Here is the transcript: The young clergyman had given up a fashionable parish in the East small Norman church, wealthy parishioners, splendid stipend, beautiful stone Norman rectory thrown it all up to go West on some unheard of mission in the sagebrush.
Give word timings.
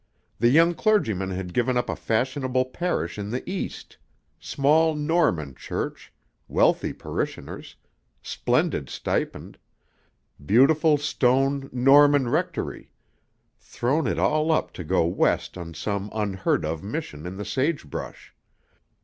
The 0.39 0.49
young 0.49 0.73
clergyman 0.73 1.29
had 1.29 1.53
given 1.53 1.77
up 1.77 1.87
a 1.87 1.95
fashionable 1.95 2.65
parish 2.65 3.19
in 3.19 3.29
the 3.29 3.47
East 3.47 3.97
small 4.39 4.95
Norman 4.95 5.53
church, 5.53 6.11
wealthy 6.47 6.91
parishioners, 6.91 7.75
splendid 8.23 8.89
stipend, 8.89 9.59
beautiful 10.43 10.97
stone 10.97 11.69
Norman 11.71 12.29
rectory 12.29 12.91
thrown 13.59 14.07
it 14.07 14.17
all 14.17 14.51
up 14.51 14.73
to 14.73 14.83
go 14.83 15.05
West 15.05 15.55
on 15.55 15.75
some 15.75 16.09
unheard 16.15 16.65
of 16.65 16.81
mission 16.81 17.27
in 17.27 17.37
the 17.37 17.45
sagebrush. 17.45 18.33